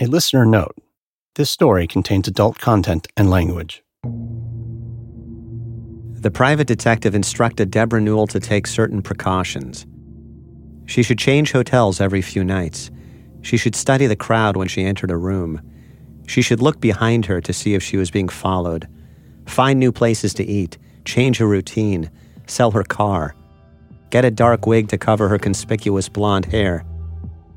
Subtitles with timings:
[0.00, 0.76] A listener note
[1.34, 3.82] this story contains adult content and language.
[6.22, 9.86] The private detective instructed Debra Newell to take certain precautions.
[10.86, 12.92] She should change hotels every few nights.
[13.42, 15.60] She should study the crowd when she entered a room.
[16.28, 18.86] She should look behind her to see if she was being followed.
[19.46, 22.08] Find new places to eat, change her routine,
[22.46, 23.34] sell her car,
[24.10, 26.84] get a dark wig to cover her conspicuous blonde hair,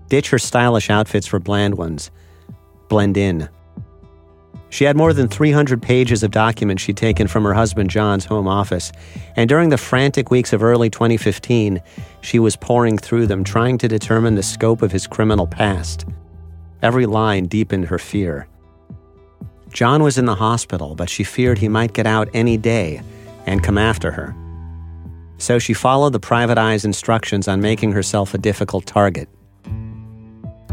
[0.08, 2.10] ditch her stylish outfits for bland ones,
[2.92, 3.48] blend in.
[4.70, 8.50] She had more than 300 pages of documents she'd taken from her husband John's home
[8.50, 8.92] office,
[9.38, 11.82] and during the frantic weeks of early 2015,
[12.20, 16.06] she was poring through them, trying to determine the scope of his criminal past.
[16.82, 18.50] Every line deepened her fear.
[19.70, 23.02] John was in the hospital, but she feared he might get out any day
[23.46, 24.36] and come after her.
[25.38, 29.30] So she followed the private eye's instructions on making herself a difficult target.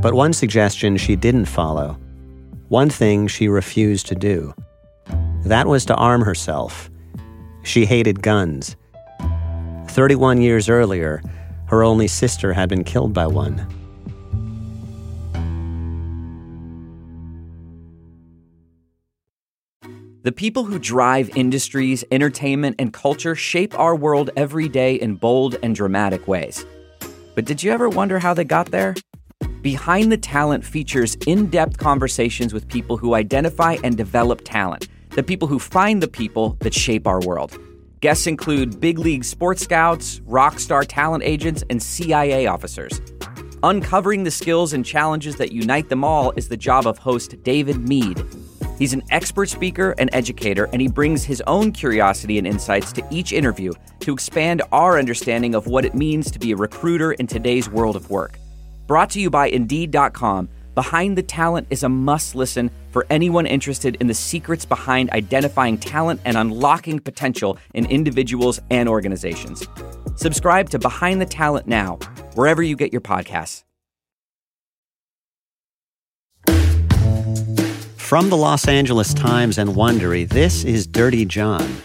[0.03, 1.97] But one suggestion she didn't follow
[2.69, 4.55] one thing she refused to do.
[5.45, 6.91] That was to arm herself.
[7.63, 8.77] She hated guns.
[9.89, 11.23] 31 years earlier,
[11.67, 13.67] her only sister had been killed by one.
[20.23, 25.57] The people who drive industries, entertainment, and culture shape our world every day in bold
[25.63, 26.67] and dramatic ways.
[27.35, 28.95] But did you ever wonder how they got there?
[29.63, 35.23] Behind the Talent features in depth conversations with people who identify and develop talent, the
[35.25, 37.59] people who find the people that shape our world.
[38.01, 43.01] Guests include big league sports scouts, rock star talent agents, and CIA officers.
[43.65, 47.89] Uncovering the skills and challenges that unite them all is the job of host David
[47.89, 48.23] Mead.
[48.79, 53.05] He's an expert speaker and educator, and he brings his own curiosity and insights to
[53.11, 57.27] each interview to expand our understanding of what it means to be a recruiter in
[57.27, 58.39] today's world of work.
[58.89, 63.99] Brought to you by Indeed.com, Behind the Talent is a must listen for anyone interested
[64.01, 69.69] in the secrets behind identifying talent and unlocking potential in individuals and organizations.
[70.17, 71.97] Subscribe to Behind the Talent now,
[72.35, 73.65] wherever you get your podcasts.
[77.99, 81.77] From the Los Angeles Times and Wondery, this is Dirty John.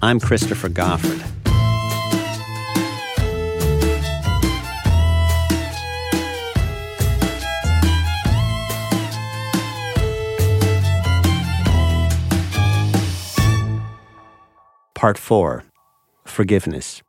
[0.00, 1.41] I'm Christopher Goffard.
[15.02, 15.64] Part 4
[16.26, 17.02] Forgiveness.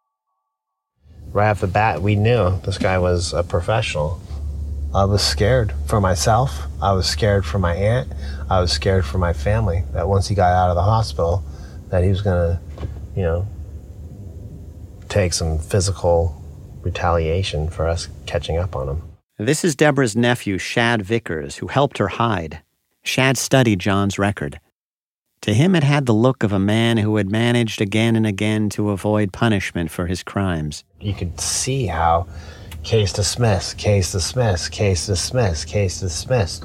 [1.32, 4.20] Right off the bat, we knew this guy was a professional.
[4.96, 6.64] I was scared for myself.
[6.82, 8.12] I was scared for my aunt.
[8.50, 11.44] I was scared for my family that once he got out of the hospital,
[11.90, 12.60] that he was going to,
[13.16, 13.48] you know,
[15.08, 16.42] take some physical
[16.82, 19.04] retaliation for us catching up on him.
[19.38, 22.64] This is Debra's nephew, Shad Vickers, who helped her hide.
[23.04, 24.60] Shad studied John's record.
[25.44, 28.70] To him, it had the look of a man who had managed again and again
[28.70, 30.86] to avoid punishment for his crimes.
[31.02, 32.28] You could see how
[32.84, 36.64] case dismissed, case dismissed, case dismissed, case dismissed.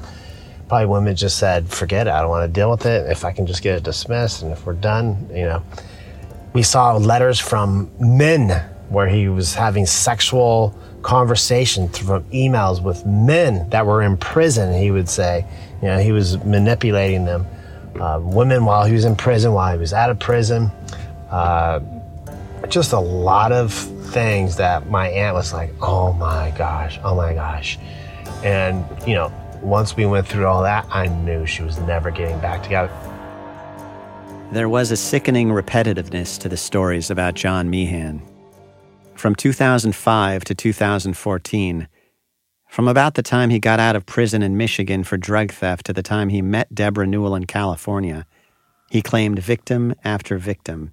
[0.69, 3.11] Probably women just said, forget it, I don't want to deal with it.
[3.11, 5.61] If I can just get it dismissed and if we're done, you know.
[6.53, 8.49] We saw letters from men
[8.87, 14.89] where he was having sexual conversations from emails with men that were in prison, he
[14.89, 15.45] would say.
[15.81, 17.45] You know, he was manipulating them
[17.99, 20.71] uh, women while he was in prison, while he was out of prison.
[21.29, 21.79] Uh,
[22.67, 27.33] just a lot of things that my aunt was like, oh my gosh, oh my
[27.33, 27.77] gosh.
[28.43, 32.39] And, you know, once we went through all that, I knew she was never getting
[32.39, 32.91] back together.
[34.51, 38.21] There was a sickening repetitiveness to the stories about John Meehan.
[39.15, 41.87] From 2005 to 2014,
[42.69, 45.91] from about the time he got out of prison in Michigan for drug theft to
[45.91, 48.27] the time he met Debra Newell in California,
[48.91, 50.91] he claimed victim after victim.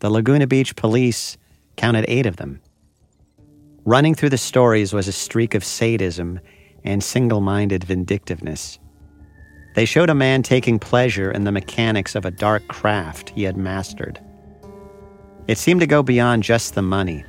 [0.00, 1.38] The Laguna Beach police
[1.76, 2.60] counted eight of them.
[3.86, 6.38] Running through the stories was a streak of sadism
[6.84, 8.78] and single minded vindictiveness.
[9.74, 13.56] They showed a man taking pleasure in the mechanics of a dark craft he had
[13.56, 14.20] mastered.
[15.48, 17.24] It seemed to go beyond just the money.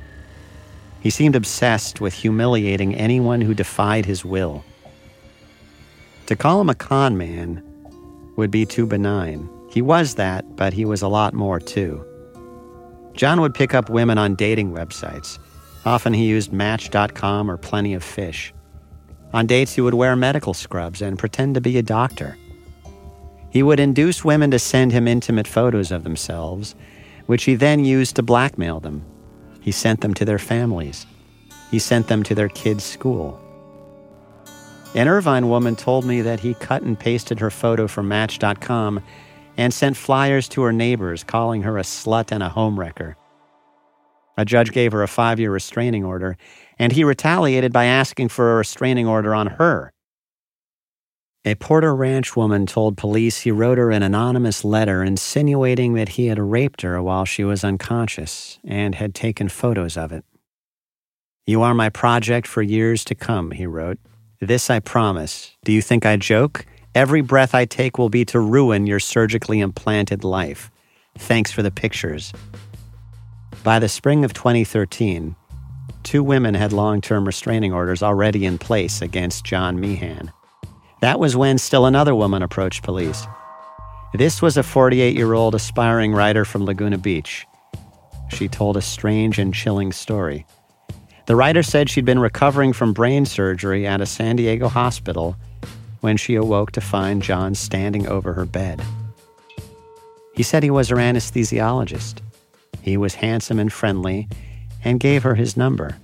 [1.00, 4.64] He seemed obsessed with humiliating anyone who defied his will.
[6.26, 7.62] To call him a con man
[8.36, 9.48] would be too benign.
[9.70, 12.04] He was that, but he was a lot more too.
[13.14, 15.38] John would pick up women on dating websites.
[15.84, 18.52] Often he used Match.com or Plenty of Fish.
[19.32, 22.36] On dates, he would wear medical scrubs and pretend to be a doctor.
[23.50, 26.74] He would induce women to send him intimate photos of themselves,
[27.26, 29.04] which he then used to blackmail them
[29.66, 31.06] he sent them to their families.
[31.72, 33.40] He sent them to their kids' school.
[34.94, 39.02] An Irvine woman told me that he cut and pasted her photo from Match.com
[39.56, 43.16] and sent flyers to her neighbors calling her a slut and a homewrecker.
[44.36, 46.36] A judge gave her a five year restraining order,
[46.78, 49.92] and he retaliated by asking for a restraining order on her.
[51.48, 56.26] A Porter Ranch woman told police he wrote her an anonymous letter insinuating that he
[56.26, 60.24] had raped her while she was unconscious and had taken photos of it.
[61.46, 63.98] You are my project for years to come, he wrote.
[64.40, 65.52] This I promise.
[65.64, 66.66] Do you think I joke?
[66.96, 70.72] Every breath I take will be to ruin your surgically implanted life.
[71.16, 72.32] Thanks for the pictures.
[73.62, 75.36] By the spring of 2013,
[76.02, 80.32] two women had long term restraining orders already in place against John Meehan.
[81.00, 83.26] That was when still another woman approached police.
[84.14, 87.46] This was a 48 year old aspiring writer from Laguna Beach.
[88.30, 90.46] She told a strange and chilling story.
[91.26, 95.36] The writer said she'd been recovering from brain surgery at a San Diego hospital
[96.00, 98.82] when she awoke to find John standing over her bed.
[100.34, 102.20] He said he was her anesthesiologist.
[102.80, 104.28] He was handsome and friendly
[104.84, 105.98] and gave her his number.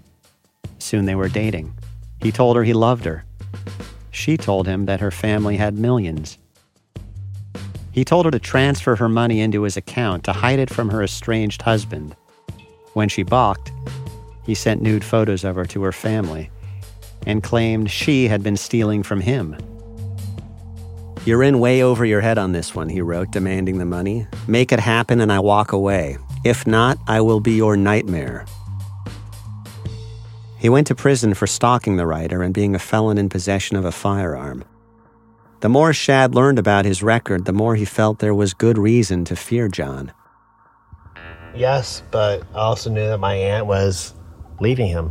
[0.79, 1.73] Soon they were dating.
[2.21, 3.25] He told her he loved her
[4.12, 6.38] she told him that her family had millions.
[7.91, 11.03] He told her to transfer her money into his account to hide it from her
[11.03, 12.14] estranged husband.
[12.93, 13.73] When she balked,
[14.44, 16.50] he sent nude photos of her to her family
[17.26, 19.56] and claimed she had been stealing from him.
[21.25, 24.26] You're in way over your head on this one, he wrote, demanding the money.
[24.49, 26.19] Make it happen and I walk away.
[26.44, 28.44] If not, I will be your nightmare.
[30.62, 33.85] He went to prison for stalking the writer and being a felon in possession of
[33.85, 34.62] a firearm.
[35.59, 39.25] The more Shad learned about his record, the more he felt there was good reason
[39.25, 40.12] to fear John.
[41.53, 44.14] Yes, but I also knew that my aunt was
[44.61, 45.11] leaving him.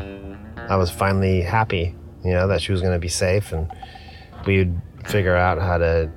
[0.69, 3.69] I was finally happy, you know, that she was going to be safe and
[4.47, 4.73] we'd
[5.03, 6.09] figure out how to,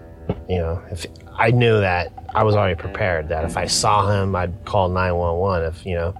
[0.48, 1.06] you know, if
[1.36, 5.74] I knew that I was already prepared that if I saw him, I'd call 911
[5.74, 6.14] if, you know,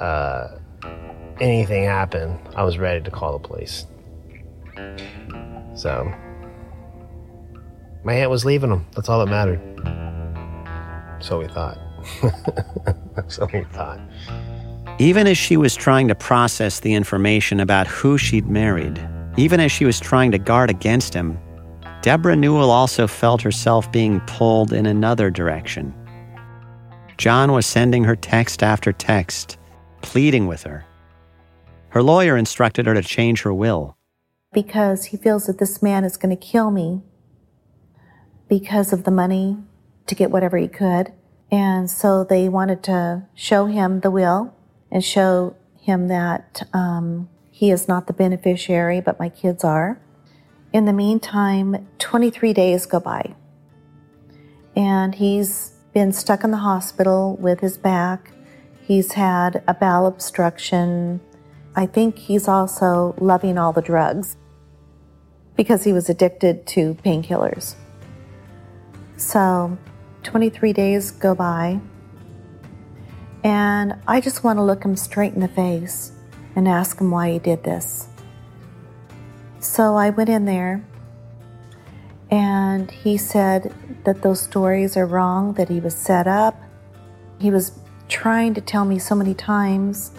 [0.00, 0.60] uh,
[1.40, 3.86] anything happened, I was ready to call the police.
[5.74, 6.12] So,
[8.04, 8.86] my aunt was leaving him.
[8.94, 9.60] That's all that mattered.
[11.20, 11.78] So we thought.
[13.28, 14.00] so we thought.
[14.98, 19.00] Even as she was trying to process the information about who she'd married,
[19.36, 21.38] even as she was trying to guard against him,
[22.02, 25.94] Debra Newell also felt herself being pulled in another direction.
[27.18, 29.58] John was sending her text after text,
[30.00, 30.86] pleading with her,
[31.90, 33.96] her lawyer instructed her to change her will.
[34.52, 37.02] Because he feels that this man is going to kill me
[38.48, 39.56] because of the money
[40.06, 41.12] to get whatever he could.
[41.50, 44.54] And so they wanted to show him the will
[44.90, 50.00] and show him that um, he is not the beneficiary, but my kids are.
[50.72, 53.34] In the meantime, 23 days go by.
[54.76, 58.32] And he's been stuck in the hospital with his back.
[58.82, 61.20] He's had a bowel obstruction.
[61.74, 64.36] I think he's also loving all the drugs
[65.56, 67.74] because he was addicted to painkillers.
[69.16, 69.78] So
[70.22, 71.80] 23 days go by,
[73.44, 76.12] and I just want to look him straight in the face
[76.56, 78.08] and ask him why he did this.
[79.60, 80.84] So I went in there,
[82.30, 86.60] and he said that those stories are wrong, that he was set up.
[87.38, 87.78] He was
[88.08, 90.12] trying to tell me so many times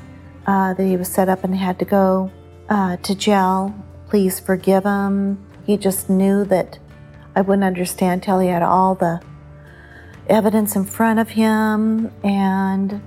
[0.52, 2.30] uh, that he was set up and had to go
[2.68, 3.74] uh, to jail.
[4.10, 5.40] Please forgive him.
[5.66, 6.78] He just knew that
[7.38, 9.22] I wouldn't understand till he had all the
[10.28, 13.02] evidence in front of him and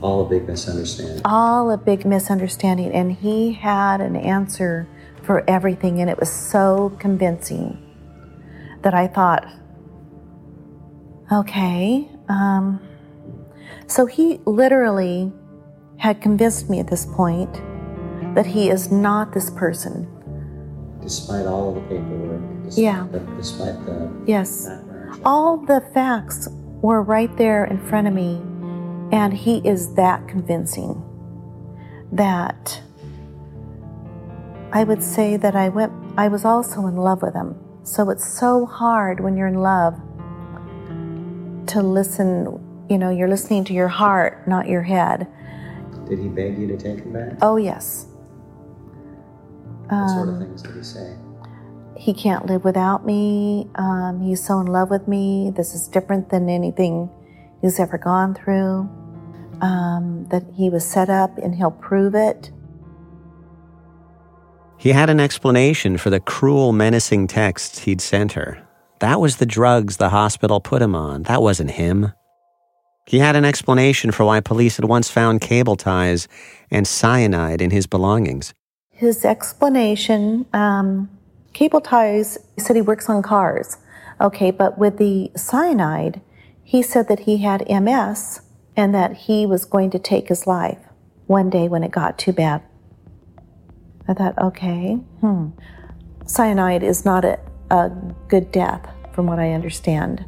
[0.00, 1.20] all a big misunderstanding.
[1.24, 2.92] All a big misunderstanding.
[2.92, 4.86] And he had an answer
[5.24, 7.76] for everything, and it was so convincing
[8.82, 9.46] that I thought,
[11.32, 12.08] okay.
[12.28, 12.80] Um,
[13.88, 15.32] so he literally
[16.00, 17.52] had convinced me at this point
[18.34, 20.08] that he is not this person.
[21.02, 23.06] Despite all the paperwork, despite yeah.
[23.12, 24.66] The, despite the yes,
[25.24, 26.48] all the facts
[26.80, 28.40] were right there in front of me,
[29.12, 31.02] and he is that convincing
[32.12, 32.80] that
[34.72, 35.92] I would say that I went.
[36.16, 37.56] I was also in love with him.
[37.82, 40.00] So it's so hard when you're in love
[41.68, 42.86] to listen.
[42.88, 45.26] You know, you're listening to your heart, not your head.
[46.10, 47.38] Did he beg you to take him back?
[47.40, 48.06] Oh, yes.
[49.86, 51.16] What um, sort of um, things did he say?
[51.96, 53.70] He can't live without me.
[53.76, 55.52] Um, he's so in love with me.
[55.54, 57.08] This is different than anything
[57.62, 58.90] he's ever gone through.
[59.60, 62.50] Um, that he was set up and he'll prove it.
[64.78, 68.66] He had an explanation for the cruel, menacing texts he'd sent her.
[68.98, 71.22] That was the drugs the hospital put him on.
[71.24, 72.12] That wasn't him.
[73.06, 76.28] He had an explanation for why police had once found cable ties
[76.70, 78.54] and cyanide in his belongings.
[78.90, 81.10] His explanation um,
[81.52, 83.78] cable ties, he said he works on cars.
[84.20, 86.20] Okay, but with the cyanide,
[86.62, 88.42] he said that he had MS
[88.76, 90.78] and that he was going to take his life
[91.26, 92.62] one day when it got too bad.
[94.06, 95.48] I thought, okay, hmm.
[96.26, 97.40] Cyanide is not a,
[97.70, 97.90] a
[98.28, 100.24] good death, from what I understand.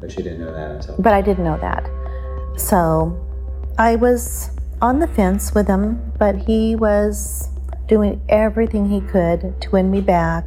[0.00, 0.96] But you didn't know that until.
[0.98, 1.84] But I didn't know that.
[2.56, 3.20] So
[3.78, 7.48] I was on the fence with him, but he was
[7.86, 10.44] doing everything he could to win me back,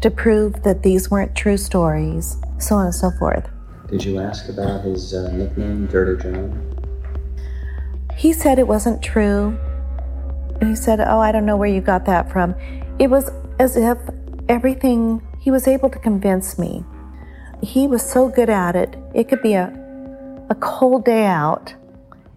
[0.00, 3.48] to prove that these weren't true stories, so on and so forth.
[3.88, 6.78] Did you ask about his uh, nickname, Dirty John?
[8.16, 9.58] He said it wasn't true.
[10.60, 12.54] He said, Oh, I don't know where you got that from.
[12.98, 13.98] It was as if
[14.48, 16.84] everything, he was able to convince me.
[17.62, 18.96] He was so good at it.
[19.14, 19.72] It could be a,
[20.50, 21.74] a cold day out,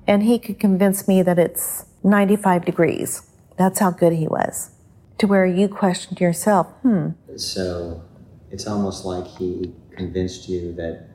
[0.08, 3.24] and he could convince me that it's 95 degrees.
[3.58, 4.72] That's how good he was.
[5.20, 7.10] To where you questioned yourself, hmm.
[7.36, 8.04] So
[8.50, 11.08] it's almost like he convinced you that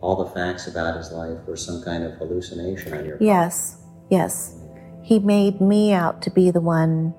[0.00, 3.22] all the facts about his life were some kind of hallucination on your part.
[3.22, 3.78] Yes,
[4.10, 4.56] yes.
[5.02, 7.14] He made me out to be the one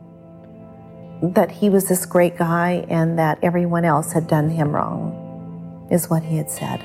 [1.21, 6.09] that he was this great guy and that everyone else had done him wrong, is
[6.09, 6.81] what he had said.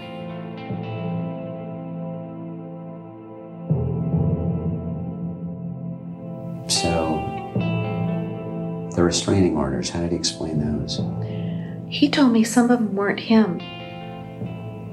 [9.03, 11.01] The restraining orders, how did he explain those?
[11.93, 13.59] He told me some of them weren't him.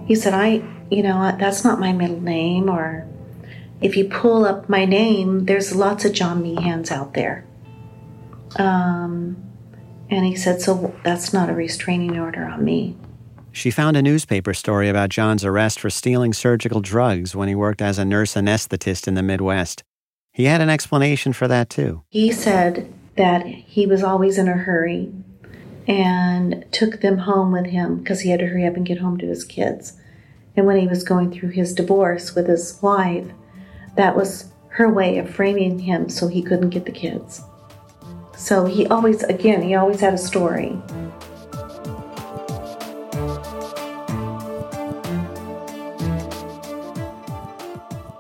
[0.08, 3.08] He said, I, you know, that's not my middle name, or
[3.82, 7.46] if you pull up my name, there's lots of John Meehans out there.
[8.56, 9.38] Um,
[10.10, 12.98] and he said, so that's not a restraining order on me.
[13.52, 17.84] She found a newspaper story about John's arrest for stealing surgical drugs when he worked
[17.84, 19.84] as a nurse anesthetist in the Midwest.
[20.34, 22.02] He had an explanation for that, too.
[22.10, 25.12] He said that he was always in a hurry
[25.90, 29.18] and took them home with him because he had to hurry up and get home
[29.18, 30.00] to his kids.
[30.56, 33.28] And when he was going through his divorce with his wife,
[33.98, 37.42] that was her way of framing him so he couldn't get the kids.
[38.38, 40.82] So he always, again, he always had a story.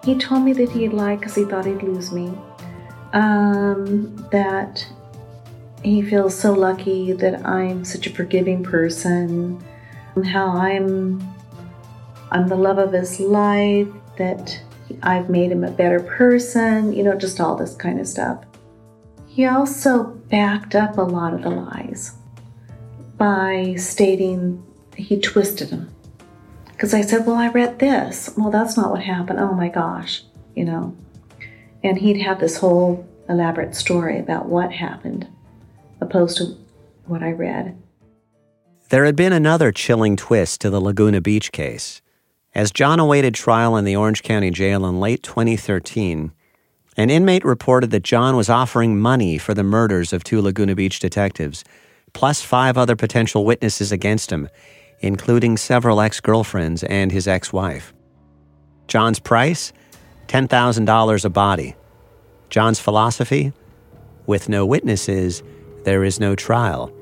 [0.04, 2.38] He told me that he'd lie because he thought he'd lose me
[3.14, 4.86] um, that
[5.84, 9.64] he feels so lucky that I'm such a forgiving person,
[10.26, 11.22] how I'm
[12.32, 13.88] I'm the love of his life,
[14.18, 14.62] that
[15.02, 18.44] I've made him a better person, you know, just all this kind of stuff.
[19.28, 22.14] He also backed up a lot of the lies
[23.18, 24.64] by stating
[24.96, 25.94] he twisted them.
[26.68, 28.30] Because I said, Well, I read this.
[28.38, 29.40] Well, that's not what happened.
[29.40, 30.24] Oh my gosh,
[30.56, 30.96] you know.
[31.84, 35.28] And he'd have this whole elaborate story about what happened,
[36.02, 36.58] opposed to
[37.06, 37.78] what I read.
[38.90, 42.02] There had been another chilling twist to the Laguna Beach case.
[42.56, 46.32] As John awaited trial in the Orange County Jail in late 2013,
[46.98, 51.00] an inmate reported that John was offering money for the murders of two Laguna Beach
[51.00, 51.64] detectives,
[52.14, 54.50] plus five other potential witnesses against him,
[55.00, 57.94] including several ex girlfriends and his ex wife.
[58.88, 59.72] John's price?
[60.30, 61.76] $10,000 a body.
[62.52, 63.52] John's philosophy?
[64.28, 65.42] With no witnesses,
[65.86, 66.94] there is no trial.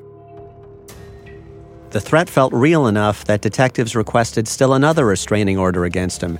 [1.90, 6.38] The threat felt real enough that detectives requested still another restraining order against him,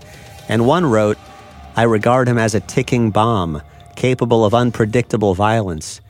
[0.49, 1.19] and one wrote,
[1.77, 3.61] I regard him as a ticking bomb,
[3.95, 6.01] capable of unpredictable violence,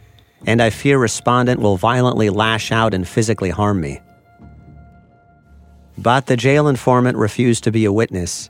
[0.46, 4.00] and I fear respondent will violently lash out and physically harm me.
[5.96, 8.48] But the jail informant refused to be a witness,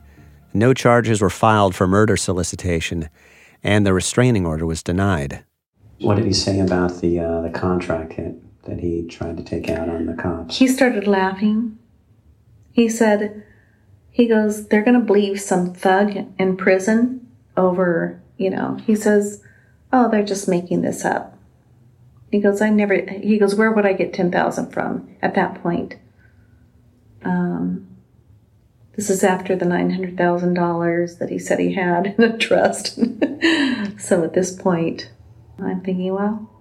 [0.53, 3.09] no charges were filed for murder solicitation,
[3.63, 5.43] and the restraining order was denied.
[5.99, 9.69] What did he say about the uh, the contract hit that he tried to take
[9.69, 10.57] out on the cops?
[10.57, 11.77] He started laughing.
[12.71, 13.43] He said,
[14.09, 17.27] "He goes, they're going to believe some thug in prison
[17.57, 19.43] over, you know." He says,
[19.91, 21.37] "Oh, they're just making this up."
[22.31, 25.61] He goes, "I never." He goes, "Where would I get ten thousand from at that
[25.61, 25.95] point?"
[27.23, 27.88] Um,
[28.99, 32.95] this is after the $900,000 that he said he had in a trust.
[33.97, 35.09] so at this point,
[35.57, 36.51] I'm thinking, well,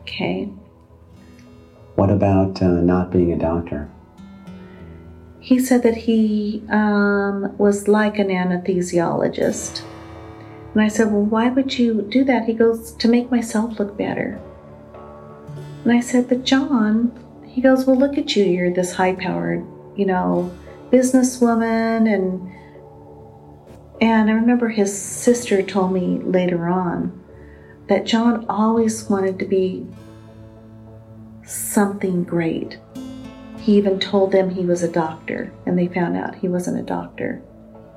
[0.00, 0.50] okay.
[1.94, 3.88] What about uh, not being a doctor?
[5.40, 9.82] He said that he um, was like an anesthesiologist.
[10.74, 12.44] And I said, Well, why would you do that?
[12.44, 14.38] He goes, To make myself look better.
[15.84, 18.44] And I said, But John, he goes, Well, look at you.
[18.44, 19.66] You're this high powered,
[19.96, 20.52] you know,
[20.90, 22.12] businesswoman.
[22.12, 22.52] And,
[24.00, 27.24] and I remember his sister told me later on
[27.88, 29.86] that John always wanted to be
[31.44, 32.78] something great.
[33.58, 36.82] He even told them he was a doctor, and they found out he wasn't a
[36.82, 37.42] doctor.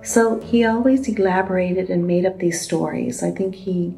[0.03, 3.21] So he always elaborated and made up these stories.
[3.21, 3.93] I think he,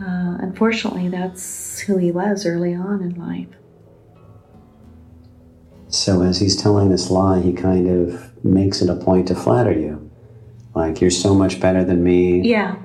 [0.00, 3.48] uh, unfortunately, that's who he was early on in life.
[5.90, 9.72] So as he's telling this lie, he kind of makes it a point to flatter
[9.72, 10.10] you.
[10.74, 12.40] Like, you're so much better than me.
[12.42, 12.76] Yeah.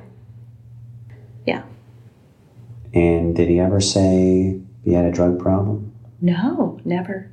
[1.46, 1.64] Yeah.
[2.94, 5.94] And did he ever say he had a drug problem?
[6.20, 7.30] No, never.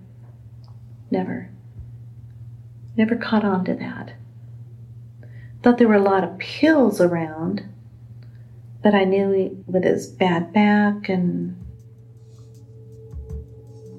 [1.11, 1.49] Never.
[2.97, 4.13] Never caught on to that.
[5.63, 7.65] Thought there were a lot of pills around,
[8.83, 11.57] but I knew he, with his bad back and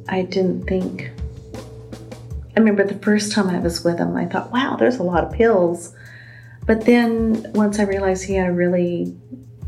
[0.07, 1.11] I didn't think.
[2.55, 5.23] I remember the first time I was with him, I thought, wow, there's a lot
[5.23, 5.95] of pills.
[6.65, 9.15] But then once I realized he had a really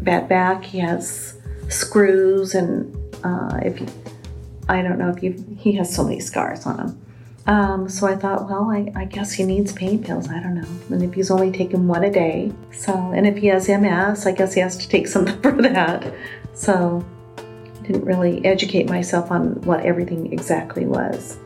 [0.02, 1.38] bad back, he has
[1.68, 3.88] screws, and uh, if you,
[4.70, 7.06] I don't know if you, he has so many scars on him.
[7.48, 10.30] Um, so I thought, well, I, I, guess he needs pain pills.
[10.30, 10.68] I don't know.
[10.90, 14.32] And if he's only taking one a day, so, and if he has MS, I
[14.32, 16.12] guess he has to take something for that.
[16.54, 17.06] So
[17.38, 21.38] I didn't really educate myself on what everything exactly was.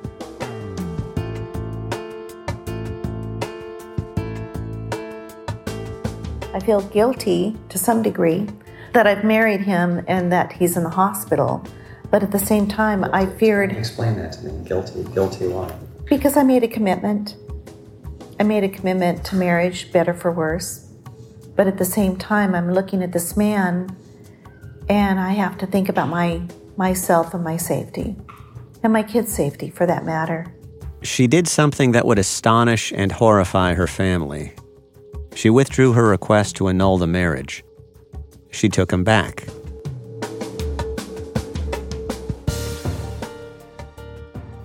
[6.59, 8.45] I feel guilty to some degree
[8.91, 11.65] that I've married him and that he's in the hospital.
[12.11, 13.71] But at the same time, I feared.
[13.71, 14.67] Explain that to me.
[14.67, 15.05] Guilty.
[15.13, 15.73] Guilty why?
[16.03, 17.37] Because I made a commitment.
[18.41, 20.85] I made a commitment to marriage, better for worse.
[21.55, 23.95] But at the same time, I'm looking at this man
[24.89, 26.41] and I have to think about my
[26.75, 28.17] myself and my safety.
[28.83, 30.53] And my kids' safety for that matter.
[31.03, 34.55] She did something that would astonish and horrify her family.
[35.35, 37.63] She withdrew her request to annul the marriage.
[38.51, 39.47] She took him back.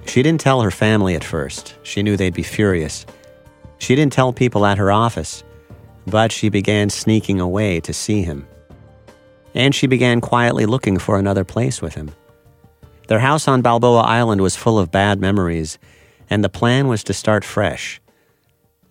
[0.07, 1.75] She didn't tell her family at first.
[1.83, 3.05] She knew they'd be furious.
[3.79, 5.43] She didn't tell people at her office,
[6.07, 8.47] but she began sneaking away to see him.
[9.55, 12.13] And she began quietly looking for another place with him.
[13.09, 15.79] Their house on Balboa Island was full of bad memories,
[16.31, 18.01] and the plan was to start fresh.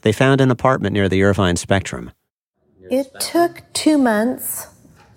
[0.03, 2.11] They found an apartment near the Irvine Spectrum.
[2.89, 4.67] It took two months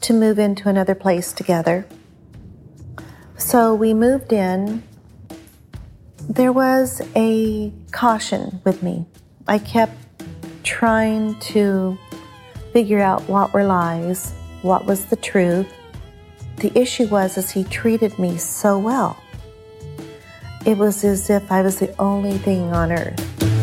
[0.03, 1.87] to move into another place together.
[3.37, 4.83] So we moved in
[6.29, 9.07] there was a caution with me.
[9.47, 9.95] I kept
[10.65, 11.97] trying to
[12.73, 15.73] figure out what were lies, what was the truth.
[16.57, 19.17] The issue was as he treated me so well.
[20.65, 23.56] It was as if I was the only thing on earth.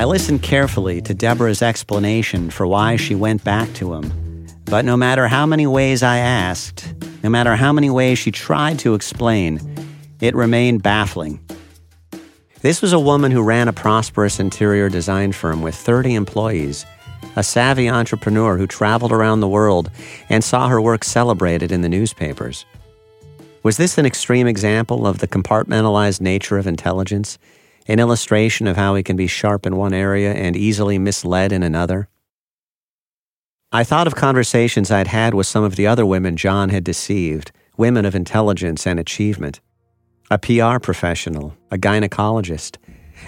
[0.00, 4.46] I listened carefully to Debra's explanation for why she went back to him.
[4.64, 8.78] But no matter how many ways I asked, no matter how many ways she tried
[8.78, 9.60] to explain,
[10.22, 11.38] it remained baffling.
[12.62, 16.86] This was a woman who ran a prosperous interior design firm with 30 employees,
[17.36, 19.90] a savvy entrepreneur who traveled around the world
[20.30, 22.64] and saw her work celebrated in the newspapers.
[23.62, 27.36] Was this an extreme example of the compartmentalized nature of intelligence
[27.90, 31.64] an illustration of how he can be sharp in one area and easily misled in
[31.64, 32.08] another.
[33.72, 37.50] I thought of conversations I'd had with some of the other women John had deceived,
[37.76, 39.60] women of intelligence and achievement.
[40.30, 42.76] A PR professional, a gynecologist,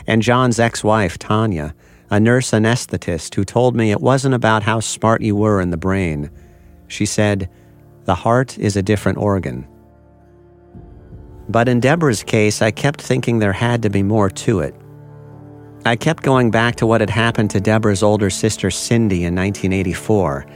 [0.07, 1.75] and John's ex wife, Tanya,
[2.09, 5.77] a nurse anesthetist who told me it wasn't about how smart you were in the
[5.77, 6.31] brain.
[6.87, 7.51] She said,
[8.05, 9.67] The heart is a different organ.
[11.49, 14.75] But in Debra's case, I kept thinking there had to be more to it.
[15.85, 20.47] I kept going back to what had happened to Debra's older sister Cindi in 1984,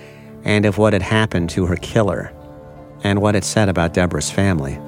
[0.45, 2.33] and of what had happened to her killer,
[3.03, 4.79] and what it said about Debra's family.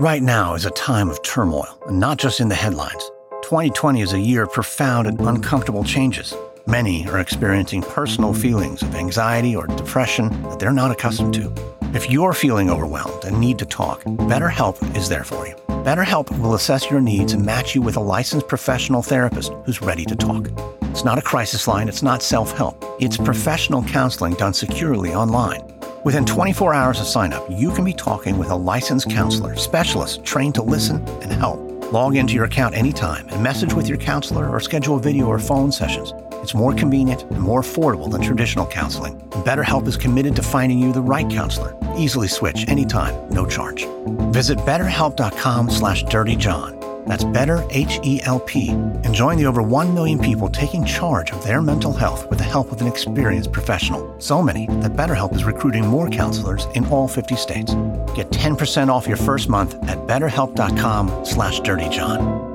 [0.00, 3.10] Right now is a time of turmoil, and not just in the headlines.
[3.42, 6.34] 2020 is a year of profound and uncomfortable changes.
[6.66, 11.52] Many are experiencing personal feelings of anxiety or depression that they're not accustomed to.
[11.92, 15.56] If you're feeling overwhelmed and need to talk, BetterHelp is there for you.
[15.84, 20.06] BetterHelp will assess your needs and match you with a licensed professional therapist who's ready
[20.06, 20.48] to talk.
[20.84, 22.82] It's not a crisis line, it's not self help.
[22.98, 25.70] It's professional counseling done securely online.
[26.02, 30.24] Within 24 hours of sign up, you can be talking with a licensed counselor, specialist
[30.24, 31.60] trained to listen and help.
[31.92, 35.70] Log into your account anytime and message with your counselor or schedule video or phone
[35.70, 36.14] sessions.
[36.44, 39.18] It's more convenient and more affordable than traditional counseling.
[39.48, 41.74] BetterHelp is committed to finding you the right counselor.
[41.96, 43.86] Easily switch anytime, no charge.
[44.30, 47.06] Visit betterhelp.com slash dirtyjohn.
[47.06, 48.68] That's better, H-E-L-P.
[48.68, 52.44] And join the over 1 million people taking charge of their mental health with the
[52.44, 54.02] help of an experienced professional.
[54.20, 57.74] So many that BetterHelp is recruiting more counselors in all 50 states.
[58.16, 62.53] Get 10% off your first month at betterhelp.com slash dirtyjohn.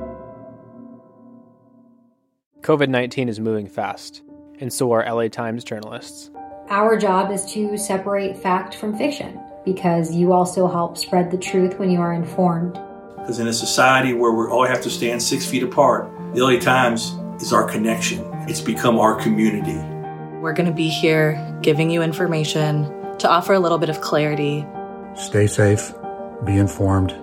[2.62, 4.20] COVID 19 is moving fast,
[4.58, 6.30] and so are LA Times journalists.
[6.68, 11.78] Our job is to separate fact from fiction because you also help spread the truth
[11.78, 12.74] when you are informed.
[13.16, 16.58] Because in a society where we all have to stand six feet apart, the LA
[16.58, 18.24] Times is our connection.
[18.46, 19.78] It's become our community.
[20.40, 22.84] We're going to be here giving you information
[23.18, 24.66] to offer a little bit of clarity.
[25.14, 25.92] Stay safe,
[26.44, 27.14] be informed,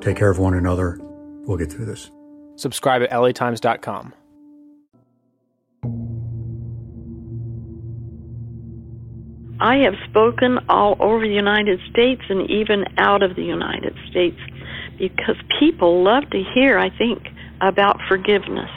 [0.00, 0.98] take care of one another.
[1.46, 2.10] We'll get through this.
[2.56, 4.14] Subscribe at latimes.com.
[9.60, 14.38] I have spoken all over the United States and even out of the United States
[14.98, 17.28] because people love to hear, I think,
[17.62, 18.70] about forgiveness.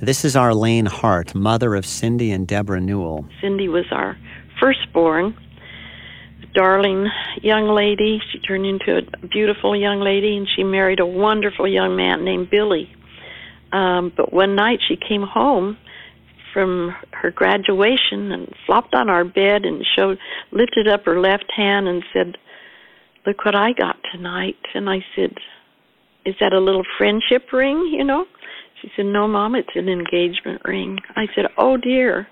[0.00, 3.26] This is Arlene Hart, mother of Cindi and Debra Newell.
[3.40, 4.18] Cindi was our
[4.60, 5.36] firstborn,
[6.52, 7.08] darling
[7.42, 8.20] young lady.
[8.32, 12.50] She turned into a beautiful young lady, and she married a wonderful young man named
[12.50, 12.92] Billy.
[13.72, 15.76] Um, but one night she came home
[16.54, 20.16] from her graduation and flopped on our bed and showed
[20.52, 22.38] lifted up her left hand and said,
[23.26, 25.36] "Look what I got tonight." And I said,
[26.24, 28.26] "Is that a little friendship ring, you know?"
[28.80, 32.28] She said, "No, mom, it's an engagement ring." I said, "Oh dear."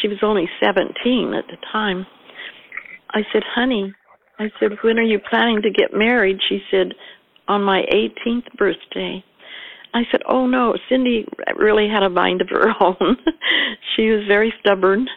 [0.00, 2.06] She was only 17 at the time.
[3.10, 3.92] I said, "Honey,"
[4.38, 6.94] I said, "when are you planning to get married?" She said,
[7.48, 9.24] "On my 18th birthday."
[9.94, 13.16] I said, "Oh no, Cindi really had a mind of her own.
[13.96, 15.08] she was very stubborn."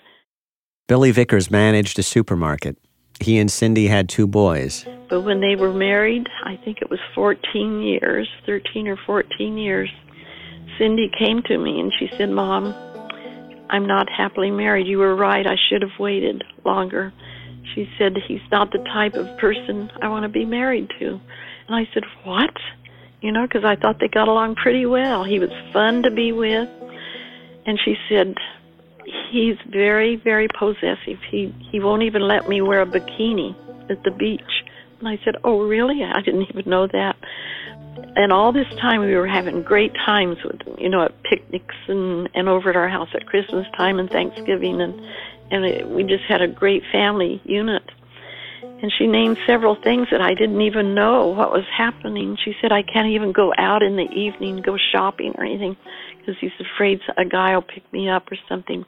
[0.88, 2.78] Billy Vickers managed a supermarket.
[3.20, 4.86] He and Cindi had two boys.
[5.10, 9.90] But when they were married, I think it was 14 years, 13 or 14 years,
[10.80, 12.74] Cindi came to me and she said, "Mom,
[13.70, 14.88] I'm not happily married.
[14.88, 15.46] You were right.
[15.46, 17.14] I should have waited longer."
[17.76, 21.20] She said, "He's not the type of person I want to be married to."
[21.68, 22.56] And I said, "What?"
[23.22, 25.24] You know, because I thought they got along pretty well.
[25.24, 26.68] He was fun to be with.
[27.66, 28.36] And she said,
[29.32, 31.20] he's very, very possessive.
[31.30, 33.56] He he won't even let me wear a bikini
[33.90, 34.42] at the beach.
[35.00, 36.04] And I said, oh, really?
[36.04, 37.16] I didn't even know that.
[38.16, 42.30] And all this time we were having great times with, you know, at picnics and
[42.34, 45.00] and over at our house at Christmas time and Thanksgiving, and
[45.52, 47.84] and it, we just had a great family unit.
[48.82, 52.36] And she named several things that I didn't even know what was happening.
[52.44, 55.78] She said, I can't even go out in the evening, go shopping or anything,
[56.18, 58.84] because he's afraid a guy will pick me up or something.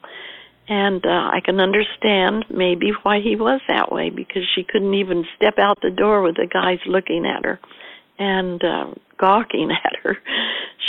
[0.66, 5.24] And uh, I can understand maybe why he was that way, because she couldn't even
[5.36, 7.60] step out the door with the guys looking at her
[8.18, 10.18] and uh, gawking at her.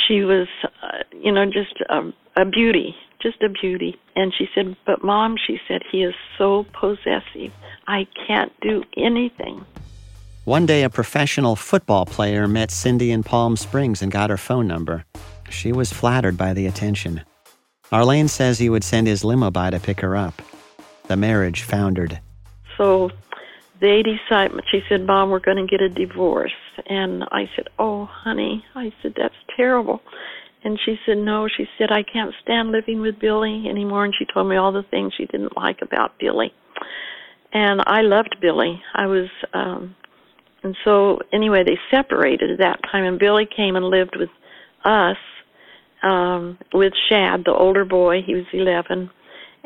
[0.07, 0.47] She was,
[0.81, 3.99] uh, you know, just a, a beauty just a beauty.
[4.15, 7.51] And she said, But mom, she said, he is so possessive.
[7.87, 9.65] I can't do anything.
[10.43, 14.67] One day, a professional football player met Cindi in Palm Springs and got her phone
[14.67, 15.05] number.
[15.49, 17.23] She was flattered by the attention.
[17.91, 20.39] Arlene says he would send his limo by to pick her up.
[21.07, 22.19] The marriage foundered.
[22.77, 23.09] So
[23.79, 26.53] they decided, she said, Mom, we're going to get a divorce.
[26.85, 30.01] And I said, Oh, honey, I said, that's terrible.
[30.65, 34.03] And she said, No, she said, I can't stand living with Billy anymore.
[34.03, 36.51] And she told me all the things she didn't like about Billy.
[37.53, 38.81] And I loved Billy.
[38.95, 39.95] I was, um,
[40.63, 43.05] and so anyway, they separated at that time.
[43.05, 44.29] And Billy came and lived with
[44.83, 45.17] us,
[46.01, 48.23] um, with Shad, the older boy.
[48.25, 49.11] He was 11.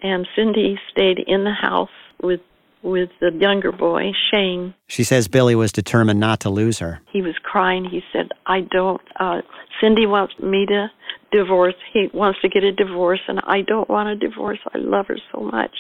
[0.04, 1.90] And Cindi stayed in the house
[2.22, 2.42] with
[2.82, 4.74] with the younger boy, Shane.
[4.88, 7.02] She says Billy was determined not to lose her.
[7.12, 7.86] He was crying.
[7.86, 9.42] He said, I don't, uh,
[9.82, 10.88] Cindi wants me to
[11.32, 11.76] divorce.
[11.94, 14.60] He wants to get a divorce, and I don't want a divorce.
[14.74, 15.72] I love her so much.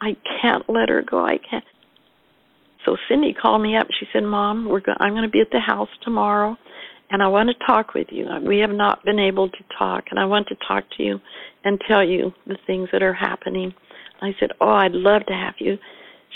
[0.00, 1.24] I can't let her go.
[1.24, 1.64] I can't.
[2.84, 3.88] So Cindi called me up.
[3.98, 6.56] She said, Mom, we're go- I'm going to be at the house tomorrow,
[7.10, 8.26] and I want to talk with you.
[8.46, 11.18] We have not been able to talk, and I want to talk to you
[11.64, 13.74] and tell you the things that are happening.
[14.20, 15.78] I said, Oh, I'd love to have you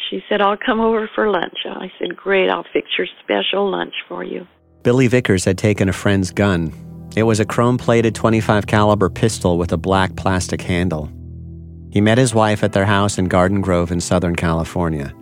[0.09, 1.59] she said, I'll come over for lunch.
[1.65, 4.47] I said, Great, I'll fix your special lunch for you.
[4.83, 6.73] Billy Vickers had taken a friend's gun.
[7.17, 11.11] It was a chrome-plated 25 caliber pistol with a black plastic handle.
[11.91, 15.15] He met his wife at their house in Garden Grove in Southern California.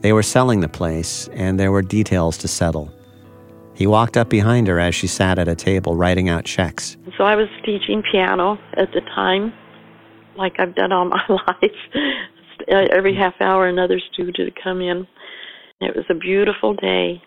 [0.00, 2.92] They were selling the place, and there were details to settle.
[3.74, 6.96] He walked up behind her as she sat at a table writing out checks.
[7.16, 9.52] So I was teaching piano at the time,
[10.36, 11.70] like I've done all my life.
[12.70, 15.06] Uh, every half hour, another student would come in.
[15.80, 17.22] It was a beautiful day,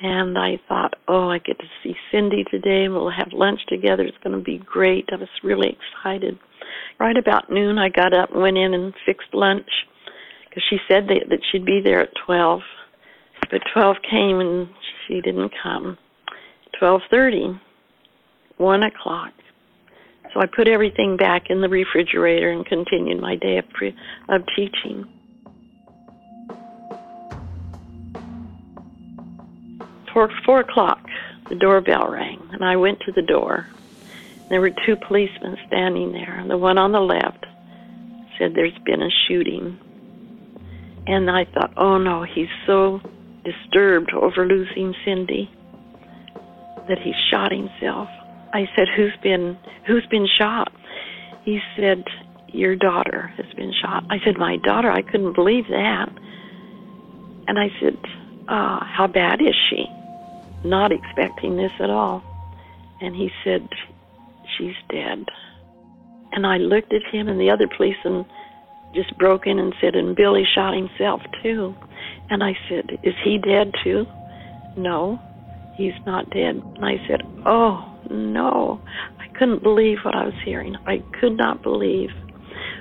[0.00, 2.88] and I thought, oh, I get to see Cindi today.
[2.88, 4.02] We'll have lunch together.
[4.02, 5.08] It's going to be great.
[5.12, 6.38] I was really excited.
[6.98, 9.68] Right about noon, I got up went in and fixed lunch
[10.48, 12.60] because she said that, that she'd be there at 12.
[13.50, 14.68] But 12 came and
[15.06, 15.98] she didn't come.
[16.78, 17.58] Twelve thirty,
[18.58, 19.32] one o'clock.
[20.36, 23.96] So I put everything back in the refrigerator and continued my day of, pre-
[24.28, 25.06] of teaching.
[30.12, 31.00] Four, four o'clock,
[31.48, 33.66] the doorbell rang, and I went to the door.
[34.50, 36.44] There were two policemen standing there.
[36.46, 37.46] The one on the left
[38.38, 39.78] said there's been a shooting.
[41.06, 43.00] And I thought, oh no, he's so
[43.42, 45.48] disturbed over losing Cindi
[46.88, 48.10] that he shot himself.
[48.52, 49.56] I said, "Who's been
[49.86, 50.72] who's been shot?"
[51.44, 52.04] He said,
[52.48, 56.08] "Your daughter has been shot." I said, "My daughter?" I couldn't believe that.
[57.48, 57.96] And I said,
[58.48, 59.86] uh, "How bad is she?"
[60.64, 62.22] Not expecting this at all.
[63.00, 63.68] And he said,
[64.56, 65.28] "She's dead."
[66.32, 68.26] And I looked at him, and the other policeman
[68.94, 71.74] just broke in and said, "And Billy shot himself too."
[72.28, 74.06] And I said, Is he dead too?
[74.76, 75.20] No,
[75.74, 76.56] he's not dead.
[76.76, 78.80] And I said, Oh, no.
[79.18, 80.76] I couldn't believe what I was hearing.
[80.86, 82.10] I could not believe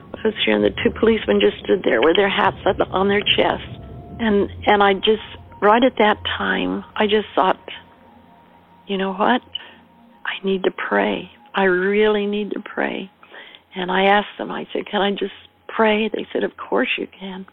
[0.10, 0.62] what I was hearing.
[0.62, 3.64] The two policemen just stood there with their hats up on their chest.
[4.20, 5.24] And, and I just,
[5.62, 7.60] right at that time, I just thought,
[8.88, 9.42] you know what?
[10.26, 11.30] I need to pray.
[11.54, 13.10] I really need to pray.
[13.76, 15.34] And I asked them, I said, Can I just
[15.68, 16.10] pray?
[16.10, 17.46] They said, Of course you can.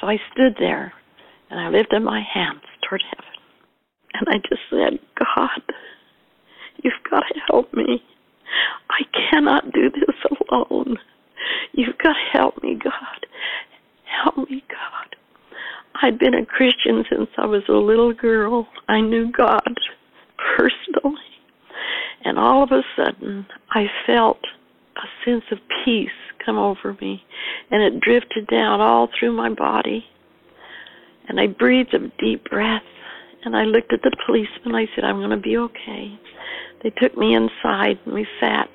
[0.00, 0.92] So I stood there
[1.50, 3.30] and I lifted my hands toward heaven.
[4.14, 5.74] And I just said, God,
[6.82, 8.02] you've got to help me.
[8.90, 10.16] I cannot do this
[10.50, 10.96] alone.
[11.72, 13.26] You've got to help me, God.
[14.24, 15.16] Help me, God.
[16.02, 18.66] I'd been a Christian since I was a little girl.
[18.88, 19.78] I knew God
[20.56, 21.14] personally.
[22.24, 24.40] And all of a sudden, I felt
[24.96, 26.08] a sense of peace
[26.44, 27.22] come over me,
[27.70, 30.04] and it drifted down all through my body.
[31.28, 32.82] And I breathed a deep breath
[33.44, 34.74] and I looked at the policeman.
[34.74, 36.18] I said, I'm going to be okay.
[36.82, 38.68] They took me inside and we sat.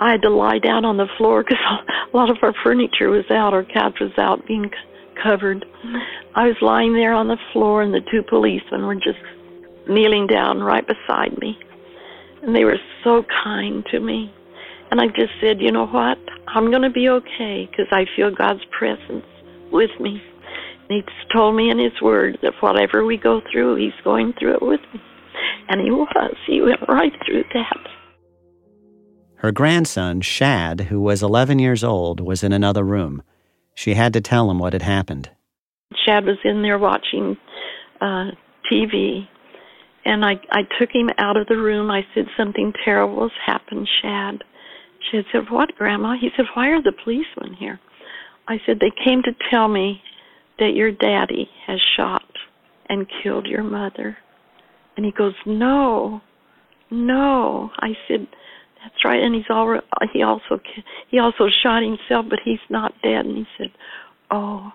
[0.00, 1.58] I had to lie down on the floor because
[2.12, 4.70] a lot of our furniture was out, our couch was out being
[5.22, 5.64] covered.
[6.34, 9.18] I was lying there on the floor and the two policemen were just
[9.88, 11.58] kneeling down right beside me.
[12.42, 14.32] And they were so kind to me.
[14.90, 16.18] And I just said, you know what?
[16.46, 19.24] I'm going to be okay because I feel God's presence
[19.72, 20.22] with me.
[20.88, 24.54] And He's told me in His Word that whatever we go through, He's going through
[24.54, 25.00] it with me.
[25.68, 26.36] And He was.
[26.46, 27.78] He went right through that.
[29.36, 33.22] Her grandson, Shad, who was 11 years old, was in another room.
[33.74, 35.30] She had to tell him what had happened.
[36.04, 37.36] Shad was in there watching
[38.00, 38.30] uh,
[38.70, 39.28] TV,
[40.04, 41.90] and I, I took him out of the room.
[41.90, 44.42] I said, Something terrible has happened, Shad.
[45.10, 46.16] She said, What, Grandma?
[46.18, 47.78] He said, Why are the policemen here?
[48.48, 50.00] I said, They came to tell me
[50.58, 52.24] that your daddy has shot
[52.88, 54.16] and killed your mother.
[54.96, 56.20] And he goes, No,
[56.90, 57.70] no.
[57.78, 58.26] I said,
[58.82, 59.22] That's right.
[59.22, 59.78] And he's all,
[60.12, 60.60] he also
[61.08, 63.26] he also shot himself, but he's not dead.
[63.26, 63.72] And he said,
[64.30, 64.72] Oh.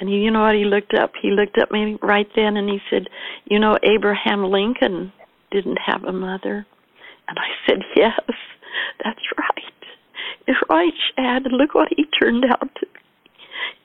[0.00, 0.54] And he, you know what?
[0.54, 1.12] He looked up.
[1.20, 3.08] He looked up me right then, and he said,
[3.44, 5.12] You know, Abraham Lincoln
[5.50, 6.66] didn't have a mother.
[7.28, 8.18] And I said, Yes,
[9.04, 9.64] that's right.
[10.68, 11.46] Right, Shad.
[11.46, 13.00] And look what he turned out to be.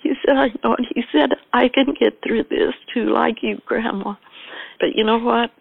[0.02, 0.76] He said, I know.
[0.76, 4.16] And he said, I can get through this too, like you, Grandma.
[4.80, 5.52] But you know what?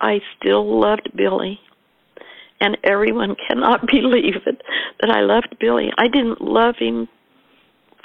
[0.00, 1.60] I still loved Billy.
[2.60, 4.62] And everyone cannot believe it
[5.00, 5.90] that I loved Billy.
[5.98, 7.08] I didn't love him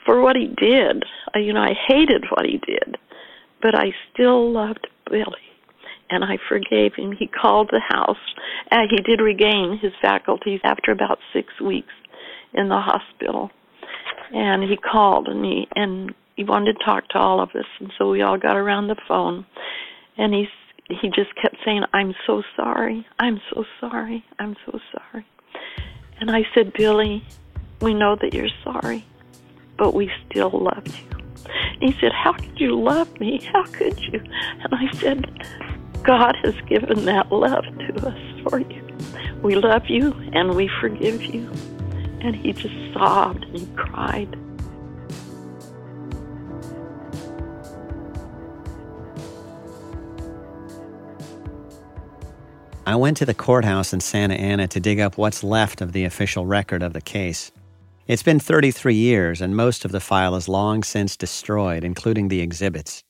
[0.05, 1.03] for what he did.
[1.33, 2.97] I, you know, I hated what he did.
[3.61, 5.25] But I still loved Billy.
[6.11, 7.11] And I forgave him.
[7.11, 8.17] He called the house.
[8.71, 11.93] Uh, he did regain his faculties after about six weeks
[12.53, 13.51] in the hospital
[14.33, 17.91] and he called and he and he wanted to talk to all of us and
[17.97, 19.45] so we all got around the phone
[20.19, 20.47] and he
[20.89, 25.25] he just kept saying i'm so sorry i'm so sorry i'm so sorry
[26.19, 27.23] and i said billy
[27.81, 29.03] we know that you're sorry
[29.77, 31.17] but we still love you
[31.81, 34.21] and he said how could you love me how could you
[34.63, 35.25] and i said
[36.03, 38.97] God has given that love to us for you.
[39.43, 41.51] We love you and we forgive you.
[42.21, 44.37] And he just sobbed and he cried.
[52.89, 56.05] I went to the courthouse in Santa Ana to dig up what's left of the
[56.05, 57.51] official record of the case.
[58.07, 62.41] It's been 33 years, and most of the file is long since destroyed, including the
[62.41, 63.03] exhibits.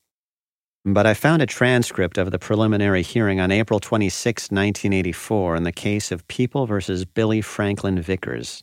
[0.84, 5.72] But I found a transcript of the preliminary hearing on April 26, 1984, in the
[5.72, 8.62] case of People versus Billy Franklin Vickers.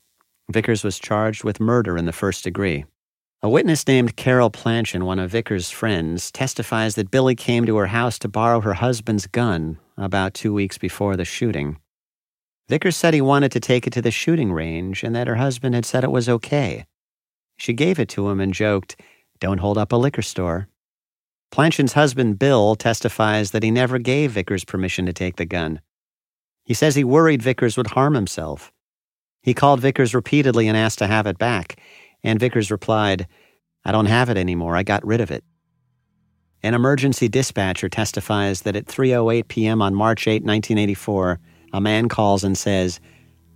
[0.52, 2.86] Vickers was charged with murder in the first degree.
[3.42, 7.88] A witness named Carol Planchin, one of Vickers' friends, testifies that Billy came to her
[7.88, 11.78] house to borrow her husband's gun about two weeks before the shooting.
[12.70, 15.74] Vickers said he wanted to take it to the shooting range and that her husband
[15.74, 16.86] had said it was okay.
[17.58, 19.00] She gave it to him and joked,
[19.40, 20.68] Don't hold up a liquor store.
[21.52, 25.82] Planchin's husband, Bill, testifies that he never gave Vickers permission to take the gun.
[26.66, 28.72] He says he worried Vickers would harm himself.
[29.42, 31.80] He called Vickers repeatedly and asked to have it back,
[32.22, 33.28] and Vickers replied,
[33.86, 34.76] I don't have it anymore.
[34.76, 35.46] I got rid of it.
[36.64, 39.82] An emergency dispatcher testifies that at 3:08 p.m.
[39.82, 41.40] on March 8, 1984,
[41.74, 43.00] a man calls and says,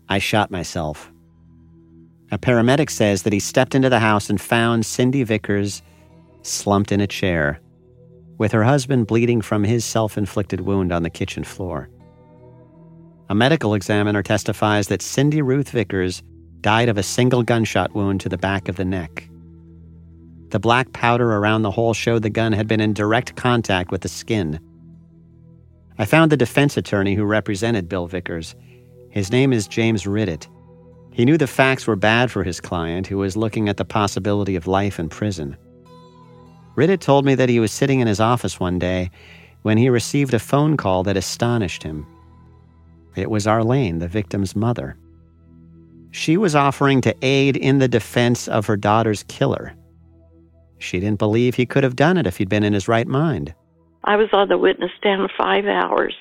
[0.08, 1.12] "I shot myself."
[2.32, 5.82] A paramedic says that he stepped into the house and found Cindi Vickers
[6.44, 7.60] slumped in a chair,
[8.38, 11.90] with her husband bleeding from his self-inflicted wound on the kitchen floor.
[13.30, 16.22] A medical examiner testifies that Cindi Ruth Vickers
[16.62, 19.28] died of a single gunshot wound to the back of the neck.
[20.52, 24.02] The black powder around the hole showed the gun had been in direct contact with
[24.02, 24.60] the skin.
[25.98, 28.54] I found the defense attorney who represented Bill Vickers.
[29.10, 30.48] His name is James Ridditt.
[31.14, 34.58] He knew the facts were bad for his client, who was looking at the possibility
[34.58, 35.56] of life in prison.
[36.76, 39.10] Ridditt told me that he was sitting in his office one day
[39.62, 42.06] when he received a phone call that astonished him.
[43.16, 44.98] It was Arlene, the victim's mother.
[46.12, 49.76] She was offering to aid in the defense of her daughter's killer.
[50.82, 53.54] She didn't believe he could have done it if he'd been in his right mind.
[54.04, 56.15] I was on the witness stand five hours,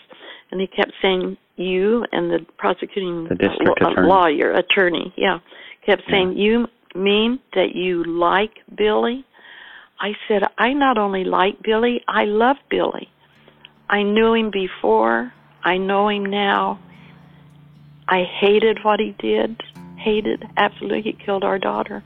[0.51, 4.09] and he kept saying, You and the prosecuting the district law- attorney.
[4.09, 5.39] lawyer, attorney, yeah,
[5.87, 9.25] kept saying, You mean that you like Billy?
[9.99, 13.09] I said, I not only like Billy, I love Billy.
[13.89, 15.33] I knew him before,
[15.65, 16.79] I know him now.
[18.09, 19.61] I hated what he did,
[19.97, 22.03] hated, absolutely, he killed our daughter,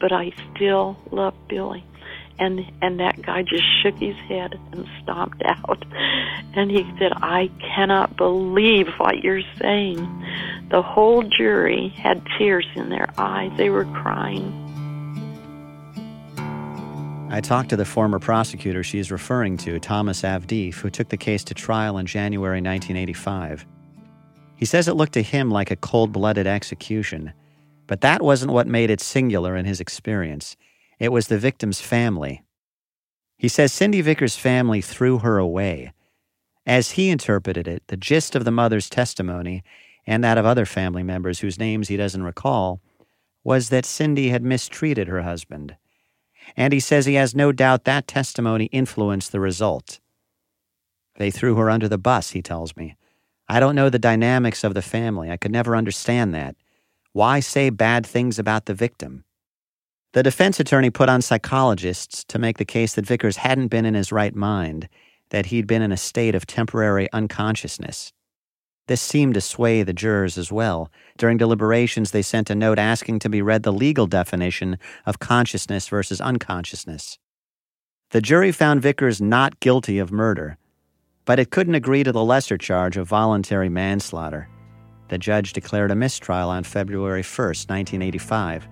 [0.00, 1.84] but I still love Billy
[2.42, 5.84] and and that guy just shook his head and stomped out
[6.54, 9.96] and he said i cannot believe what you're saying
[10.70, 14.58] the whole jury had tears in their eyes they were crying
[17.30, 21.16] I talked to the former prosecutor she is referring to, Thomas Avdeef, who took the
[21.16, 23.64] case to trial in January 1985.
[24.54, 27.32] He says it looked to him like a cold blooded execution,
[27.86, 30.58] but that wasn't what made it singular in his experience.
[31.02, 32.44] It was the victim's family.
[33.36, 35.92] He says Cindi Vickers' family threw her away.
[36.64, 39.64] As he interpreted it, the gist of the mother's testimony,
[40.06, 42.80] and that of other family members whose names he doesn't recall,
[43.42, 45.74] was that Cindi had mistreated her husband.
[46.56, 49.98] And he says he has no doubt that testimony influenced the result.
[51.16, 52.94] They threw her under the bus, he tells me.
[53.48, 55.32] I don't know the dynamics of the family.
[55.32, 56.54] I could never understand that.
[57.12, 59.24] Why say bad things about the victim?
[60.12, 63.94] The defense attorney put on psychologists to make the case that Vickers hadn't been in
[63.94, 64.90] his right mind,
[65.30, 68.12] that he'd been in a state of temporary unconsciousness.
[68.88, 70.90] This seemed to sway the jurors as well.
[71.16, 75.88] During deliberations, they sent a note asking to be read the legal definition of consciousness
[75.88, 77.18] versus unconsciousness.
[78.10, 80.58] The jury found Vickers not guilty of murder,
[81.24, 84.46] but it couldn't agree to the lesser charge of voluntary manslaughter.
[85.08, 88.68] The judge declared a mistrial on February 1st, 1985.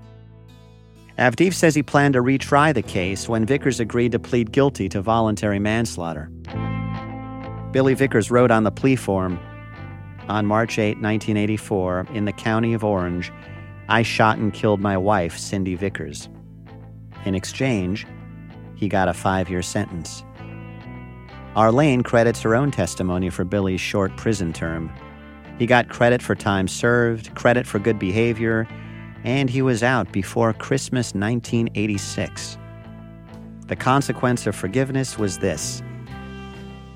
[1.20, 5.02] Avdeef says he planned to retry the case when Vickers agreed to plead guilty to
[5.02, 6.30] voluntary manslaughter.
[7.72, 9.38] Billy Vickers wrote on the plea form
[10.28, 13.30] on March 8, 1984, in the county of Orange,
[13.88, 16.28] I shot and killed my wife, Cindi Vickers.
[17.26, 18.06] In exchange,
[18.74, 20.24] he got a five year sentence.
[21.54, 24.90] Arlene credits her own testimony for Billy's short prison term.
[25.58, 28.66] He got credit for time served, credit for good behavior,
[29.24, 32.58] and he was out before Christmas 1986.
[33.66, 35.82] The consequence of forgiveness was this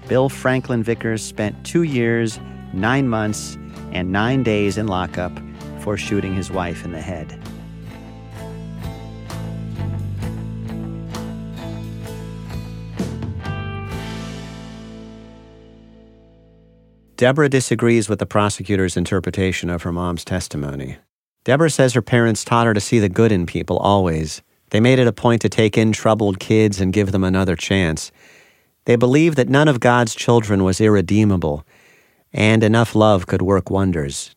[0.09, 2.39] Bill Franklin Vickers spent two years,
[2.73, 3.57] nine months,
[3.93, 5.33] and nine days in lockup
[5.81, 7.41] for shooting his wife in the head.
[17.17, 20.97] Debra disagrees with the prosecutor's interpretation of her mom's testimony.
[21.45, 24.43] Debra says her parents taught her to see the good in people always.
[24.71, 28.11] They made it a point to take in troubled kids and give them another chance.
[28.87, 31.65] They believed that none of God's children was irredeemable,
[32.33, 34.35] and enough love could work wonders.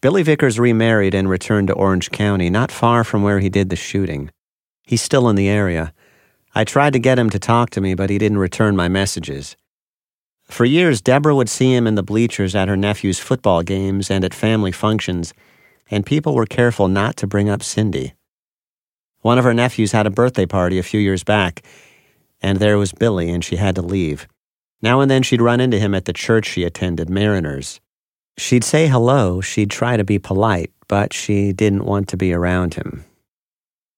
[0.00, 3.76] Billy Vickers remarried and returned to Orange County, not far from where he did the
[3.76, 4.30] shooting.
[4.82, 5.94] He's still in the area.
[6.54, 9.56] I tried to get him to talk to me, but he didn't return my messages.
[10.44, 14.24] For years, Debra would see him in the bleachers at her nephew's football games and
[14.24, 15.32] at family functions,
[15.90, 18.12] and people were careful not to bring up Cindi.
[19.20, 21.62] One of her nephews had a birthday party a few years back,
[22.42, 24.28] and there was Billy, and she had to leave.
[24.82, 27.80] Now and then she'd run into him at the church she attended, Mariners.
[28.36, 32.74] She'd say hello, she'd try to be polite, but she didn't want to be around
[32.74, 33.04] him.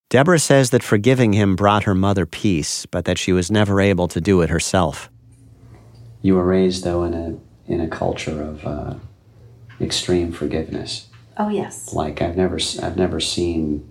[0.08, 4.06] Debra says that forgiving him brought her mother peace, but that she was never able
[4.08, 5.10] to do it herself.
[6.22, 8.94] You were raised, though, in a in a culture of uh,
[9.80, 11.05] extreme forgiveness.
[11.36, 11.92] Oh yes.
[11.92, 13.88] Like I've never I've never seen.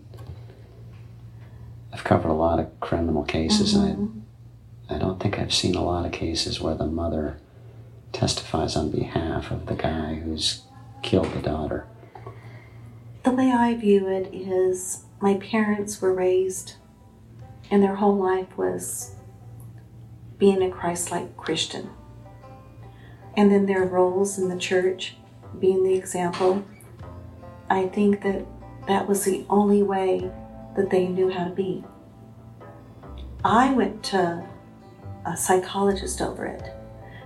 [1.93, 3.86] I've covered a lot of criminal cases, mm-hmm.
[3.86, 4.26] and
[4.89, 7.38] I, I don't think I've seen a lot of cases where the mother
[8.12, 10.64] testifies on behalf of the guy who's
[11.04, 11.86] killed the daughter.
[13.24, 16.76] The way I view it is my parents were raised,
[17.72, 19.16] and their whole life was
[20.38, 21.89] being a Christ like Christian.
[23.38, 25.16] And then their roles in the church,
[25.60, 26.64] being the example.
[27.70, 28.45] I think that
[28.88, 30.32] that was the only way
[30.76, 31.84] that they knew how to be.
[33.43, 34.45] I went to
[35.26, 36.63] a psychologist over it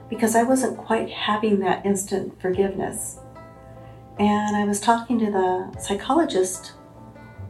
[0.09, 3.19] because I wasn't quite having that instant forgiveness.
[4.17, 6.73] And I was talking to the psychologist,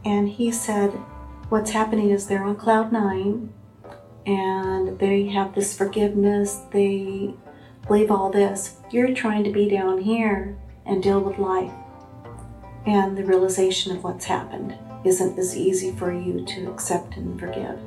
[0.05, 0.89] and he said,
[1.49, 3.51] What's happening is they're on cloud nine
[4.27, 7.33] and they have this forgiveness, they
[7.87, 8.77] believe all this.
[8.91, 11.71] You're trying to be down here and deal with life.
[12.89, 14.75] And the realization of what's happened
[15.05, 17.77] isn't as easy for you to accept and forgive.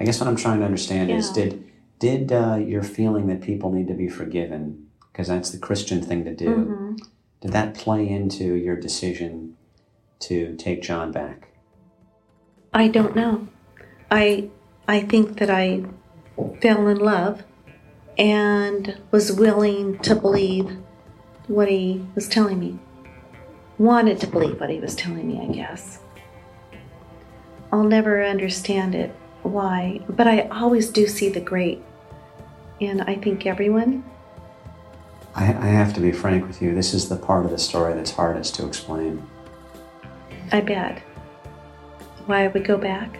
[0.00, 1.18] I guess what I'm trying to understand yeah.
[1.18, 1.70] is did
[2.00, 6.24] did uh, your feeling that people need to be forgiven because that's the Christian thing
[6.24, 6.94] to do mm-hmm.
[7.40, 9.56] did that play into your decision
[10.18, 11.50] to take John back?
[12.74, 13.46] I don't know.
[14.10, 14.50] I
[14.88, 15.84] I think that I
[16.60, 17.44] fell in love
[18.18, 20.76] and was willing to believe
[21.48, 22.78] what he was telling me.
[23.78, 25.98] Wanted to believe what he was telling me, I guess.
[27.72, 31.82] I'll never understand it why, but I always do see the great
[32.80, 34.04] and I think, everyone.
[35.34, 36.74] I, I have to be frank with you.
[36.74, 39.26] This is the part of the story that's hardest to explain.
[40.52, 41.00] I bet.
[42.26, 43.18] Why I would go back?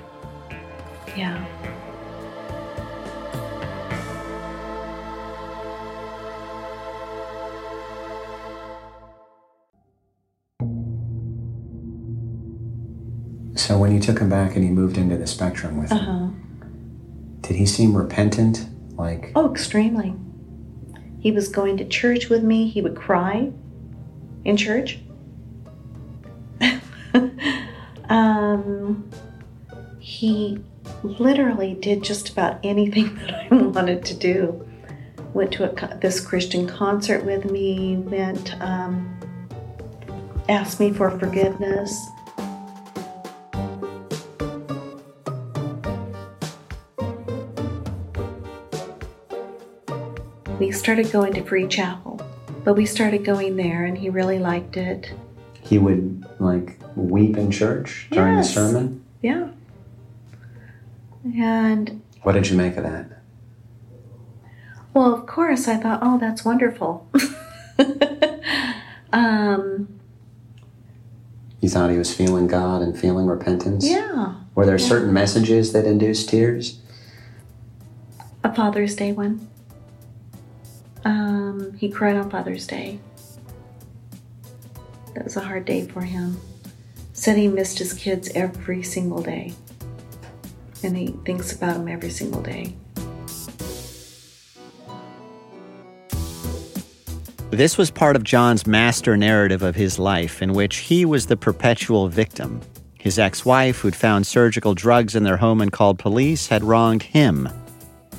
[1.17, 1.45] Yeah.
[13.57, 16.13] So when you took him back and he moved into the spectrum with uh-huh.
[16.13, 18.67] him, did he seem repentant?
[18.97, 20.15] Like oh, extremely.
[21.21, 22.69] He was going to church with me.
[22.69, 23.51] He would cry
[24.45, 24.99] in church.
[28.09, 29.11] um,
[29.99, 30.63] he
[31.03, 34.69] literally did just about anything that I wanted to do.
[35.35, 37.97] Went to a, this Christian concert with me.
[37.97, 39.19] Went um,
[40.49, 42.07] asked me for forgiveness.
[50.67, 52.21] We started going to Free Chapel.
[52.65, 55.13] But we started going there, and he really liked it.
[55.63, 58.49] He would like weep in church during yes.
[58.49, 59.05] the sermon?
[59.23, 59.51] Yeah.
[61.23, 62.03] And.
[62.23, 63.07] What did you make of that?
[64.93, 67.09] Well, of course, I thought, oh, that's wonderful.
[69.13, 70.01] um,
[71.61, 73.89] you thought he was feeling God and feeling repentance?
[73.89, 74.35] Yeah.
[74.57, 74.89] Were there yeah.
[74.89, 76.81] certain messages that induced tears?
[78.43, 79.49] A Father's Day one.
[81.07, 82.99] Um, he cried on Father's Day.
[85.15, 86.41] That was a hard day for him.
[87.13, 89.55] Said he missed his kids every single day.
[90.83, 92.75] And he thinks about them every single day.
[97.51, 101.37] This was part of John's master narrative of his life, in which he was the
[101.37, 102.61] perpetual victim.
[102.99, 107.05] His ex wife, who'd found surgical drugs in their home and called police, had wronged
[107.05, 107.49] him.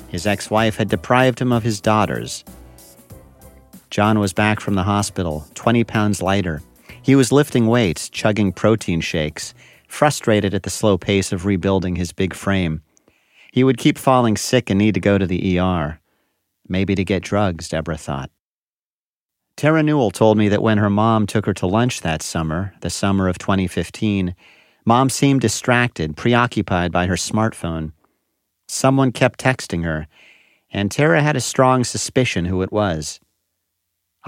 [0.08, 2.44] His ex wife had deprived him of his daughters.
[3.90, 6.62] John was back from the hospital, 20 pounds lighter.
[7.02, 9.54] He was lifting weights, chugging protein shakes,
[9.88, 12.82] frustrated at the slow pace of rebuilding his big frame.
[13.52, 16.00] He would keep falling sick and need to go to the ER.
[16.68, 18.30] Maybe to get drugs, Debra thought.
[19.56, 22.90] Terra Newell told me that when her mom took her to lunch that summer, the
[22.90, 24.36] summer of 2015,
[24.84, 27.92] mom seemed distracted, preoccupied by her smartphone.
[28.68, 30.06] Someone kept texting her,
[30.70, 33.18] and Terra had a strong suspicion who it was.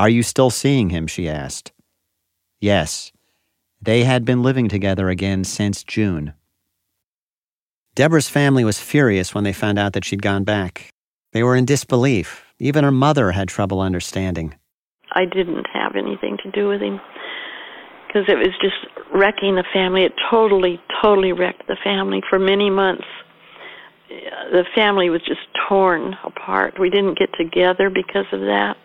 [0.01, 1.07] Are you still seeing him?
[1.07, 1.73] she asked.
[2.59, 3.13] Yes.
[3.83, 6.33] They had been living together again since June.
[7.95, 10.89] Debra's family was furious when they found out that she'd gone back.
[11.33, 12.47] They were in disbelief.
[12.59, 14.55] Even her mother had trouble understanding.
[15.13, 16.99] I didn't have anything to do with him
[18.07, 18.81] because it was just
[19.13, 20.05] wrecking the family.
[20.05, 23.05] It totally, totally wrecked the family for many months.
[24.09, 26.81] The family was just torn apart.
[26.81, 28.79] We didn't get together because of that.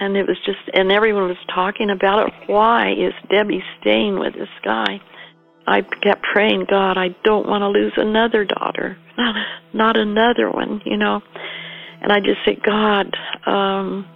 [0.00, 2.34] And it was just, and everyone was talking about it.
[2.46, 5.00] Why is Debbie staying with this guy?
[5.66, 8.96] I kept praying, God, I don't want to lose another daughter,
[9.74, 11.20] not another one, you know.
[12.00, 14.06] And I just said, God, um,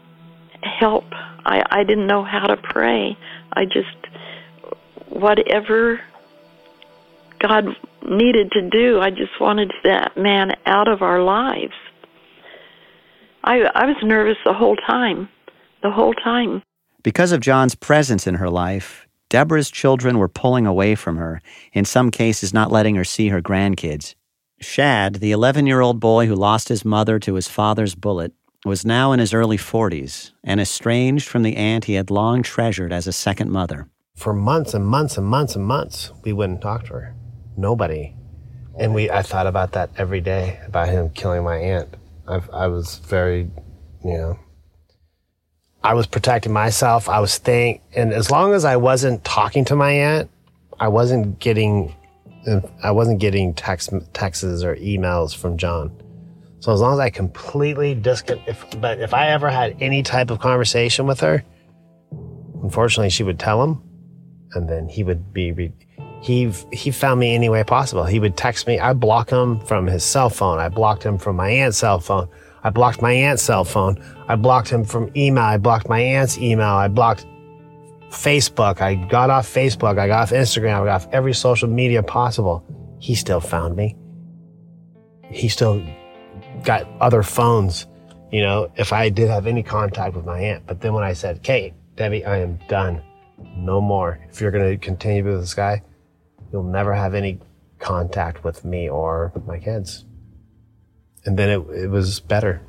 [0.62, 1.05] help.
[1.45, 3.18] I, I didn't know how to pray.
[3.53, 3.89] I just,
[5.09, 6.01] whatever
[7.41, 7.66] God
[8.09, 11.74] needed to do, I just wanted that man out of our lives.
[13.45, 15.28] I, I was nervous the whole time,
[15.83, 16.62] the whole time.
[17.03, 21.41] Because of John's presence in her life, Debra's children were pulling away from her,
[21.72, 24.14] in some cases, not letting her see her grandkids.
[24.61, 28.33] Shad, the 11 year old boy who lost his mother to his father's bullet,
[28.64, 32.93] was now in his early 40s and estranged from the aunt he had long treasured
[32.93, 33.89] as a second mother.
[34.14, 37.14] For months and months and months and months, we wouldn't talk to her.
[37.57, 38.14] Nobody.
[38.78, 41.97] And we, I thought about that every day about him killing my aunt.
[42.28, 43.51] I, I was very,
[44.05, 44.39] you know,
[45.85, 47.09] I was protecting myself.
[47.09, 50.30] I was staying, and as long as I wasn't talking to my aunt,
[50.78, 51.95] I wasn't getting,
[52.83, 55.91] I wasn't getting text, texts or emails from John.
[56.61, 60.30] So as long as I completely disconnect, if, but if I ever had any type
[60.30, 61.43] of conversation with her,
[62.62, 63.83] unfortunately, she would tell him,
[64.53, 65.72] and then he would be,
[66.20, 68.05] he he found me any way possible.
[68.05, 68.78] He would text me.
[68.78, 70.61] I block him from his cell phone.
[70.61, 72.28] I blocked him from my aunt's cell phone.
[72.65, 74.03] I blocked my aunt's cell phone.
[74.29, 75.45] I blocked him from email.
[75.45, 76.69] I blocked my aunt's email.
[76.69, 77.27] I blocked
[78.11, 78.81] Facebook.
[78.81, 79.99] I got off Facebook.
[79.99, 80.83] I got off Instagram.
[80.83, 82.65] I got off every social media possible.
[83.01, 83.97] He still found me.
[85.31, 85.83] He still
[86.63, 87.87] got other phones,
[88.31, 90.67] you know, if I did have any contact with my aunt.
[90.67, 93.03] But then when I said, Kate, Debbie, I am done.
[93.57, 94.21] No more.
[94.31, 95.83] If you're going to continue with this guy,
[96.53, 97.41] you'll never have any
[97.79, 100.05] contact with me or my kids.
[101.25, 102.62] And then it, it was better.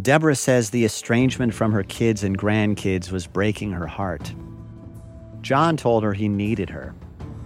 [0.00, 4.34] Debra says the estrangement from her kids and grandkids was breaking her heart.
[5.40, 6.94] John told her he needed her.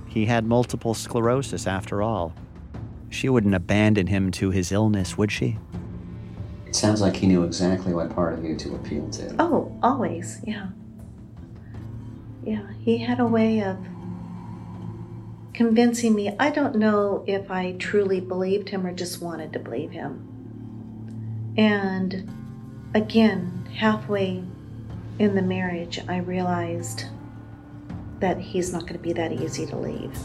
[0.07, 2.33] He had multiple sclerosis after all.
[3.11, 5.59] She wouldn't abandon him to his illness, would she?
[6.67, 9.35] It sounds like he knew exactly what part of you to appeal to.
[9.39, 10.69] Oh, always, yeah.
[12.45, 13.79] Yeah, he had a way of
[15.59, 16.33] convincing me.
[16.39, 21.53] I don't know if I truly believed him or just wanted to believe him.
[21.59, 22.31] And
[22.95, 24.45] again, halfway
[25.19, 27.07] in the marriage, I realized
[28.21, 30.17] that he's not going to be that easy to leave.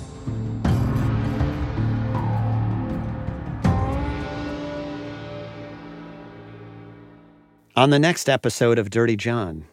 [7.76, 9.66] On the next episode of Dirty John.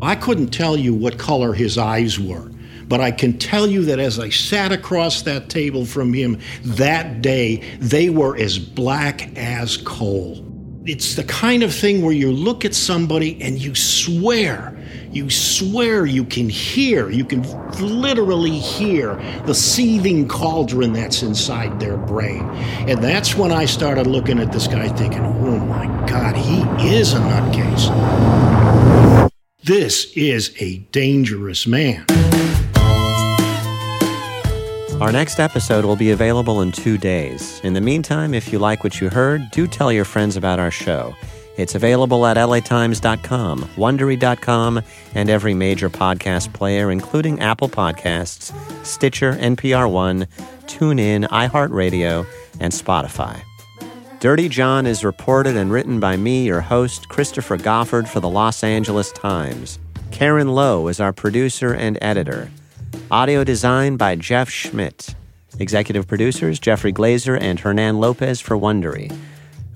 [0.00, 2.50] I couldn't tell you what color his eyes were,
[2.88, 7.22] but I can tell you that as I sat across that table from him that
[7.22, 10.44] day, they were as black as coal.
[10.84, 14.74] It's the kind of thing where you look at somebody and you swear
[15.10, 17.42] you swear you can hear, you can
[17.80, 19.14] literally hear
[19.46, 22.42] the seething cauldron that's inside their brain.
[22.86, 26.60] And that's when I started looking at this guy thinking, oh my God, he
[26.94, 27.88] is a nutcase.
[29.62, 32.04] This is a dangerous man.
[35.00, 37.60] Our next episode will be available in two days.
[37.62, 40.72] In the meantime, if you like what you heard, do tell your friends about our
[40.72, 41.14] show.
[41.56, 44.82] It's available at latimes.com, wondery.com,
[45.14, 48.52] and every major podcast player, including Apple Podcasts,
[48.84, 50.26] Stitcher, NPR One,
[50.66, 52.26] TuneIn, iHeartRadio,
[52.58, 53.40] and Spotify.
[54.18, 58.64] Dirty John is reported and written by me, your host, Christopher Goffard, for the Los
[58.64, 59.78] Angeles Times.
[60.10, 62.50] Karen Lowe is our producer and editor.
[63.10, 65.14] Audio design by Jeff Schmidt.
[65.58, 69.16] Executive producers Jeffrey Glazer and Hernan Lopez for Wondery.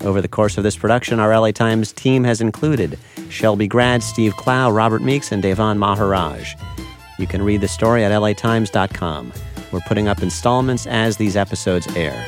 [0.01, 2.99] Over the course of this production, our LA Times team has included
[3.29, 6.55] Shelby Grad, Steve Clow, Robert Meeks, and Davan Maharaj.
[7.17, 9.33] You can read the story at latimes.com.
[9.71, 12.27] We're putting up installments as these episodes air.